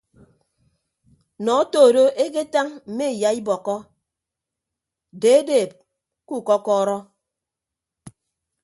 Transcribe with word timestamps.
Nọ 1.43 1.51
oto 1.63 1.81
do 1.95 2.03
eketañ 2.23 2.67
mme 2.89 3.05
iyaibọkkọ 3.17 3.75
deedeeb 5.21 5.71
ku 6.27 6.35
kọkọrọ. 6.47 6.97